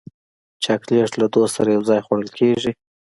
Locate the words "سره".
1.57-1.69